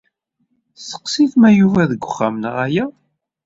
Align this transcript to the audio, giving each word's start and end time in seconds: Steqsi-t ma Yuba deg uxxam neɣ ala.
Steqsi-t 0.81 1.33
ma 1.41 1.49
Yuba 1.59 1.83
deg 1.91 2.01
uxxam 2.07 2.35
neɣ 2.39 2.55
ala. 2.65 2.85